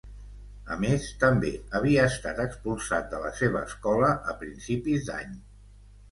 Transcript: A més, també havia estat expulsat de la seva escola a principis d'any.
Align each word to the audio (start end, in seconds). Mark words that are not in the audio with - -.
A 0.75 0.75
més, 0.83 1.03
també 1.23 1.49
havia 1.79 2.05
estat 2.11 2.41
expulsat 2.45 3.05
de 3.11 3.19
la 3.25 3.31
seva 3.41 3.61
escola 3.67 4.09
a 4.33 4.35
principis 4.39 5.05
d'any. 5.11 5.37